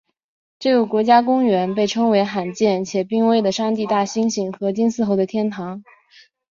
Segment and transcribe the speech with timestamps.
[0.57, 5.83] 这个国家公园被称为罕见且濒危的山地大猩猩和金丝猴的天堂。